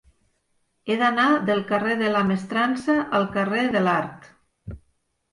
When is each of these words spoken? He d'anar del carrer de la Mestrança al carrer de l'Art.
He 0.91 0.95
d'anar 1.01 1.25
del 1.49 1.59
carrer 1.71 1.97
de 1.99 2.09
la 2.15 2.23
Mestrança 2.29 2.95
al 3.19 3.27
carrer 3.35 3.67
de 3.77 3.83
l'Art. 3.85 4.25